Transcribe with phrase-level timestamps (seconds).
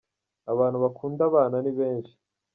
[0.51, 2.13] abantu bakunda abana nibenshi